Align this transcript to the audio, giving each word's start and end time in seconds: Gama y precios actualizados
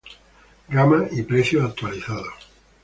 Gama 0.71 1.05
y 1.11 1.21
precios 1.21 1.63
actualizados 1.63 2.49